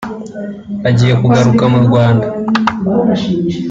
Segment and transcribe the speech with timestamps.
[0.89, 2.25] Agiye kugaruka mu Rwanda